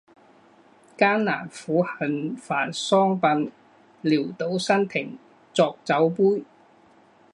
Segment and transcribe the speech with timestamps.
[0.97, 3.51] 艰难苦恨繁霜鬓，
[4.01, 5.15] 潦倒新停
[5.53, 6.43] 浊酒杯